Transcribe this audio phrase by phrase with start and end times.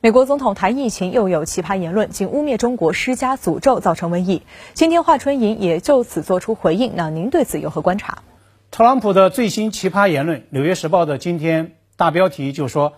[0.00, 4.42] 美国总统谈疫情又有奇葩言论，竟污蔑中国施加诅咒，造成瘟疫。
[4.72, 8.22] 今天华春莹也就此做出回应，那您对此有何观察？
[8.70, 12.92] 特朗普的最新奇葩言论，《纽约时报》的今天大标题就说，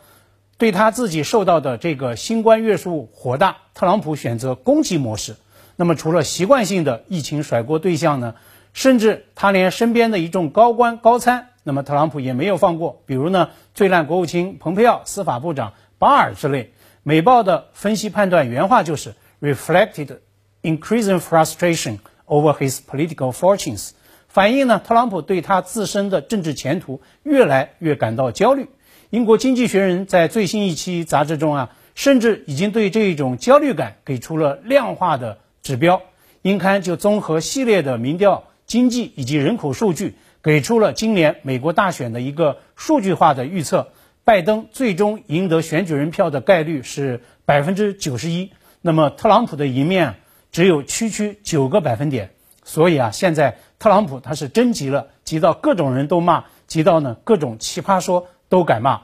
[0.59, 5.37] 对他自己受到的这个新冠约束火大，特朗普选择攻击模式。
[5.77, 8.35] 那么除了习惯性的疫情甩锅对象呢，
[8.75, 16.75] 甚至他连身边的一众高官高参，那么特朗普也没有放过，比如呢，最烂国务卿蓬佩奥、司法部长巴尔之类。
[17.11, 20.19] 美报的分析判断原话就是 reflected
[20.63, 21.99] increasing frustration
[22.29, 23.91] over his political fortunes，
[24.29, 28.69] 反映呢特朗普对他自身的政治前途越来越感到焦虑。
[29.09, 36.03] 英国经济学人在最新一期杂志中啊，甚至已经对这一种焦虑感给出了量化的指标。
[36.43, 43.89] 英刊就综合系列的民调、经济以及人口数据，给出了今年美国大选的一个数据化的预测。
[44.31, 50.15] 拜登最终赢得选举人票的概率是百分之九十一，那么特朗普的赢面
[50.53, 52.31] 只有区区九个百分点。
[52.63, 58.99] 所以啊，现在特朗普他是真急了，急到各种人都骂，急到呢各种奇葩说都敢骂。《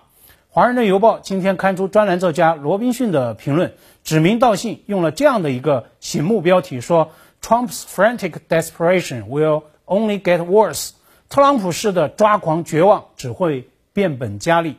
[0.48, 7.10] 华盛顿邮报》今天刊出专栏作家罗宾逊的评论，指名道姓用了这样的一个醒目标题，说
[7.42, 10.91] ：“Trump's frantic desperation will only get worse。”
[11.28, 14.77] 特朗普式的抓狂绝望只会变本加厉。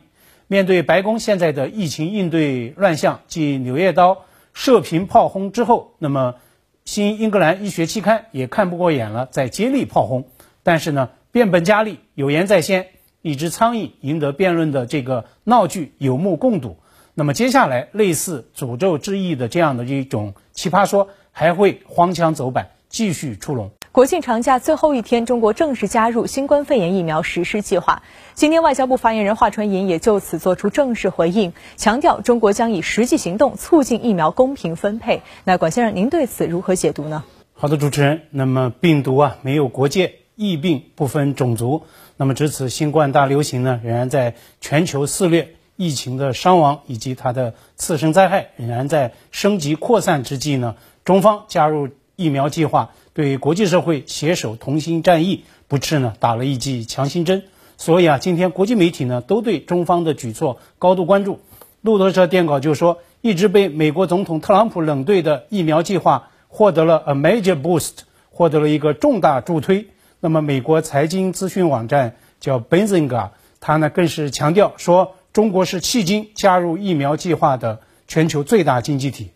[0.50, 4.14] 面对白宫现在的疫情应对乱象，继《纽约刀》
[4.54, 6.36] 射频炮轰之后，那么
[6.86, 10.26] 《新英格兰医学期刊》也看不过眼了，在接力炮轰。
[10.62, 12.86] 但是呢，变本加厉，有言在先，
[13.20, 16.78] 一只苍蝇赢得辩论的这个闹剧有目共睹。
[17.12, 23.70] 那么接下来，类似诅咒之意的这样的一种奇葩说，还会荒腔走板，继续出笼。
[23.98, 28.04] 国庆长假最后一天，中国正式加入新冠肺炎疫苗实施计划。
[28.32, 35.22] 今天，外交部发言人华春莹也就此作出正式回应，强调中国将以实际行动促进疫苗公平分配。
[35.42, 37.24] 那管先生，您对此如何解读呢？
[37.54, 38.20] 好的，主持人。
[38.30, 41.82] 那么，病毒啊，没有国界，疫病不分种族。
[42.16, 52.92] 那么，值此新冠大流行呢，仍然在全球肆虐，疫情的伤亡以及它的次生灾害仍然在升级扩散之际呢，中方加入疫苗计划。
[53.18, 57.42] 对国际社会携手同心战役，不啻呢打了一剂强心针。
[57.76, 61.40] 所以啊，今天国际媒体呢都对中方的举措高度关注。
[61.80, 67.90] 路透社电稿就说，一直被美国总统特朗普冷对的疫苗计划获得了 a major boost，
[68.30, 69.88] 获得了一个重大助推。
[70.20, 79.30] 那么，美国财经资讯网站叫 Benzinga，他呢更是强调说，中国是迄今加入疫苗计划的全球最大经济体。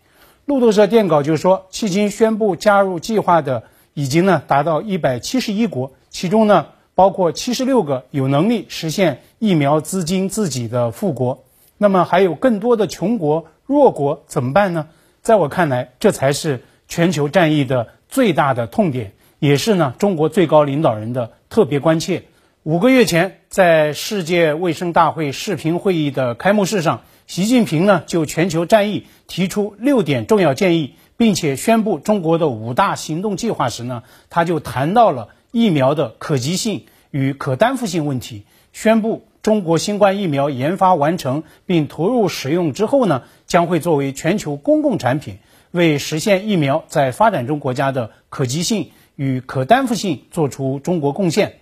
[0.45, 3.63] 路透社电稿就说，迄今宣布加入计划的。
[3.93, 11.43] 已经呢达到一百七十一国，其中呢包括七十六个有能力实现疫苗资金自给的富国。
[11.77, 14.87] 那么还有更多的穷国、弱国怎么办呢？
[15.21, 22.23] 在我看来，这才是全球战役的最大的痛点，也是呢中国最高领导人的特别关切。
[22.63, 30.93] 五个月前，在世界卫生大会视频会议的开幕式上，习近平呢就全球战役提出六点重要建议。
[31.23, 38.43] 并且宣布中国的五大行动计划时呢，他就谈到了疫苗的可及性与可担负性问题。
[38.73, 45.37] 宣布中国新冠疫苗研发完成并投入使用之后呢，将会作为全球公共产品，
[45.71, 51.59] 为实现疫苗在发展中国家的可及性与可担负性做出中国贡献。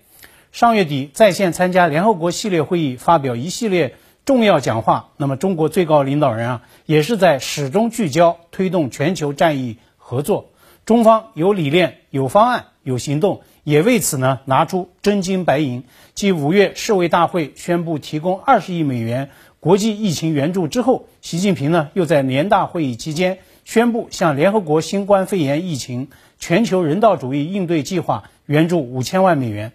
[0.52, 3.94] 上月底在线参加联合国系列会议，发表一系列。
[4.32, 10.52] 重要讲话，那么中国最高领导人啊，也是在始终聚焦推动全球战役合作。
[10.86, 15.84] 中方有理念、有方案、有行动，也为此呢拿出真金白银。
[16.14, 26.08] 继五月世卫大会宣布提供二十亿美元国际疫情援助之后，习近平呢又在年大会议期间宣布向联合国新冠肺炎疫情
[26.40, 29.74] 全球人道主义应对计划援助五千万美元。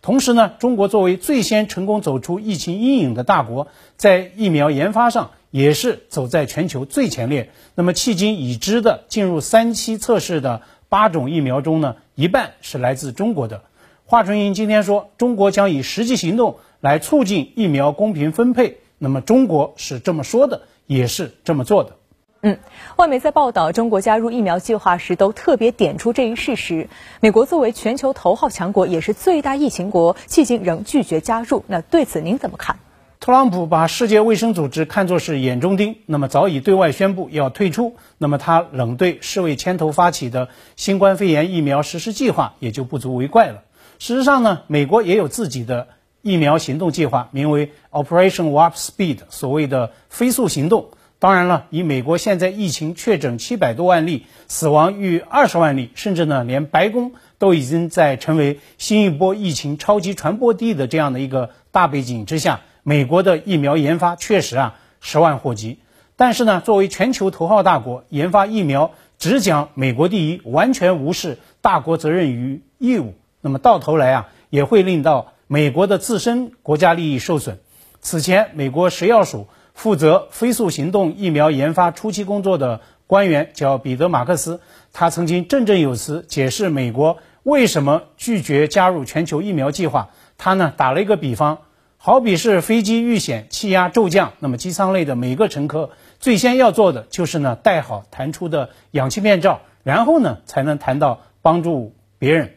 [0.00, 3.66] 同时呢，中国作为最先成功走出疫情阴影的大国，
[3.96, 7.50] 在疫苗研发上也是走在全球最前列。
[7.74, 13.62] 那么，迄今已知的进入三期测试的八种疫苗中呢，一半是来自中国的。
[14.06, 18.78] 华春莹今天说，中国将以实际行动来促进疫苗公平分配。
[18.98, 21.97] 那么，中国是这么说的，也是这么做的。
[22.40, 22.56] 嗯，
[22.94, 26.88] 外媒在报道中国加入疫苗计划时，都特别点出这一事实。
[27.20, 31.64] 美国作为全球头号强国，也是最大疫情国，迄今仍拒绝加入。
[31.66, 32.78] 那对此您怎么看？
[33.18, 37.96] 特朗普把世界卫生组织看作是眼中钉，那么早已对外宣布要退出。
[38.18, 43.64] 那么他冷对世卫牵头发起的新冠肺炎疫苗实施计划，也就不足为怪了。
[43.98, 45.88] 事实上呢，美国也有自己的
[46.22, 50.90] 疫苗行动计划，名为 Operation Warp Speed，所谓的飞速行动。
[51.20, 65.80] 当然了，以美国现在疫情确诊七百多万例，死亡逾二十万例，甚至呢，连白宫都已经在成为新一波疫情超级传播地的这样的一个大背景之下，美国的疫苗研发确实啊十万火急。
[66.14, 77.58] 但是呢，作为全球头号大国，研发疫苗只讲美国第一，完全无视大国责任与义务，那么到头来啊，也会令到美国的自身国家利益受损。
[78.00, 79.48] 此前，美国食药署。
[79.78, 84.60] 负责飞速行动疫苗研发初期工作的官员叫彼得·马克思，
[84.92, 90.10] 他曾经振振有词解释美国为什么拒绝加入全球疫苗计划。
[90.36, 91.58] 他呢打了一个比方，
[91.96, 102.54] 好比是飞机遇险，气压骤降，那么机舱内的每个乘客最先要做的就是呢戴好弹出的氧气面罩，然后呢才能谈到帮助别人。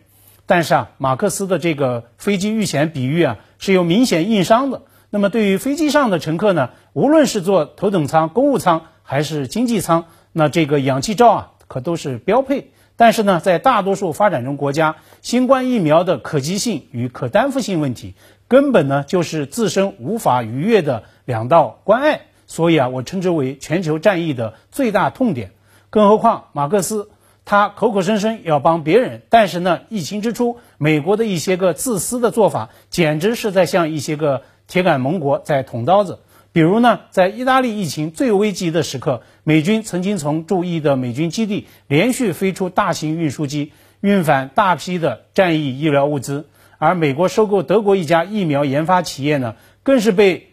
[0.47, 4.81] 但是啊，马克思的这个飞机遇险比喻啊是有明显硬伤的。
[5.13, 12.71] 那么对于飞机上的乘客呢，无论是坐头等舱、公务舱还是经济舱，那这个氧气罩啊可都是标配。
[12.95, 18.15] 但是呢，在大多数发展中国家，新冠疫苗的可及性与可担负性问题，
[18.47, 22.21] 根本呢就是自身无法逾越的两道关隘。
[22.47, 25.51] 所以啊，我称之为全球战役的最大痛点。
[25.89, 27.09] 更何况马克思
[27.43, 34.43] 他口口声声要帮别人，但是呢，疫情之初，美国的一些个自私的做法，简直是在向一些个。
[34.71, 36.19] 铁杆盟国在捅刀子，
[36.53, 46.47] 比如呢，在意大利疫情最危急的时刻，美军曾经从驻意的美军基地连续飞出大型运输机，运返大批的战役医疗物资。
[46.77, 50.47] 而美国收购德国一家疫苗研发企业呢，更是被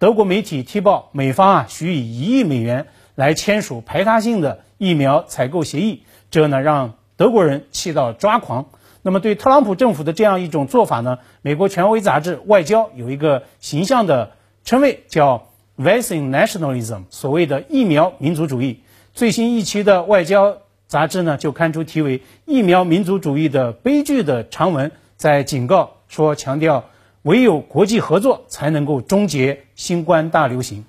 [0.00, 6.02] 德国媒体踢爆，美方啊许以一亿美元来签署排他性的疫苗采购协议，
[6.32, 8.66] 这呢让德国人气到抓狂。
[9.02, 11.18] 那么，对特朗普政府的这样一种做法呢？
[11.40, 14.32] 美国权威杂志《外交》有一个形象的
[14.62, 15.48] 称谓，叫
[15.78, 18.80] “vaccine nationalism”，所谓的疫苗民族主义。
[19.14, 20.52] 最新一期的《外交》
[20.86, 26.84] 杂志呢，就刊出题为“疫苗民族主义的悲剧”的长文，在警告说，强调
[27.22, 30.84] 唯有国际合作才能够终结新冠大流行。